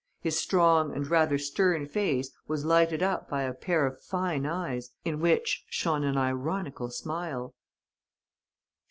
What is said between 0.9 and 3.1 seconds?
and rather stern face was lighted